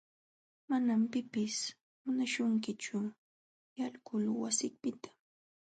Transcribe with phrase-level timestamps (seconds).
[0.67, 1.55] Manam pipis
[2.03, 2.99] munaśhunkichu
[3.79, 5.09] yalquy wasipiqta.